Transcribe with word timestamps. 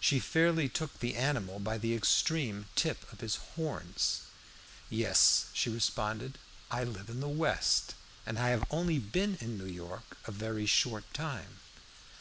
She 0.00 0.18
fairly 0.18 0.68
took 0.68 0.98
the 0.98 1.14
animal 1.14 1.60
by 1.60 1.78
the 1.78 1.94
extreme 1.94 2.66
tip 2.74 3.06
of 3.12 3.20
his 3.20 3.36
horns. 3.54 4.22
"Yes," 4.90 5.50
she 5.54 5.70
responded, 5.70 6.36
"I 6.68 6.82
live 6.82 7.08
in 7.08 7.20
the 7.20 7.28
West, 7.28 7.94
and 8.26 8.40
I 8.40 8.48
have 8.48 8.64
only 8.72 8.98
been 8.98 9.38
in 9.40 9.56
New 9.58 9.72
York 9.72 10.18
a 10.24 10.32
very 10.32 10.66
short 10.66 11.04
time. 11.14 11.60